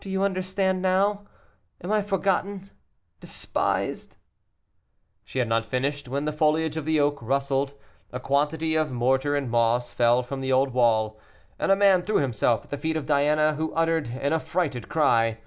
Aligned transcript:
Do 0.00 0.10
you 0.10 0.24
understand 0.24 0.82
now? 0.82 1.26
Am 1.80 1.92
I 1.92 2.02
forgotten, 2.02 2.70
despised" 3.20 4.16
She 5.24 5.38
had 5.38 5.46
not 5.46 5.64
finished 5.64 6.08
when 6.08 6.24
the 6.24 6.32
foliage 6.32 6.76
of 6.76 6.84
the 6.84 6.98
oak 6.98 7.20
rustled, 7.22 7.74
a 8.10 8.18
quantity 8.18 8.74
of 8.74 8.90
mortar 8.90 9.36
and 9.36 9.48
moss 9.48 9.92
fell 9.92 10.24
from 10.24 10.40
the 10.40 10.52
old 10.52 10.70
wall, 10.70 11.20
and 11.56 11.70
a 11.70 11.76
man 11.76 12.02
threw 12.02 12.16
himself 12.16 12.64
at 12.64 12.70
the 12.70 12.78
feet 12.78 12.96
of 12.96 13.06
Diana, 13.06 13.54
who 13.54 13.72
uttered 13.74 14.08
an 14.08 14.32
affrighted 14.32 14.88
cry. 14.88 15.38